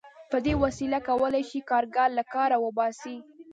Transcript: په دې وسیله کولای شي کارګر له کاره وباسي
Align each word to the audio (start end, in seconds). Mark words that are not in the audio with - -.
په 0.31 0.37
دې 0.45 0.53
وسیله 0.63 0.99
کولای 1.07 1.43
شي 1.49 1.59
کارګر 1.69 2.09
له 2.17 2.23
کاره 2.33 2.57
وباسي 2.65 3.17